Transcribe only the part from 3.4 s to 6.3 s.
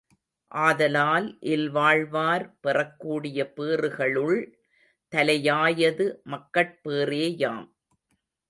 பேறுகளுள் தலையாயது